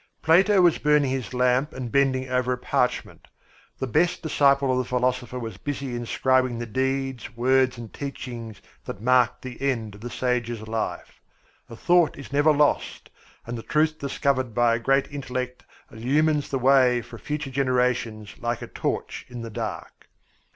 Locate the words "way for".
16.57-17.19